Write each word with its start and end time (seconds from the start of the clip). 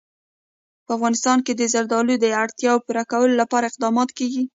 په 0.85 0.91
افغانستان 0.97 1.37
کې 1.45 1.53
د 1.55 1.61
زردالو 1.73 2.13
د 2.19 2.25
اړتیاوو 2.43 2.83
پوره 2.85 3.03
کولو 3.11 3.33
لپاره 3.41 3.67
اقدامات 3.71 4.09
کېږي. 4.17 4.43